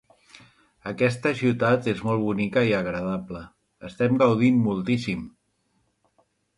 Aquesta 0.91 1.33
ciutat 1.41 1.91
és 1.93 2.01
molt 2.09 2.25
bonica 2.29 2.65
i 2.71 2.75
agradable, 2.79 3.45
estem 3.93 4.19
gaudint 4.27 4.61
moltíssim! 4.67 5.25